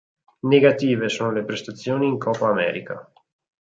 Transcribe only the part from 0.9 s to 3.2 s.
sono le prestazioni in Copa América.